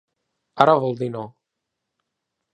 Ara 0.65 0.75
vol 0.85 0.97
dir 1.03 1.11
no. 1.17 1.23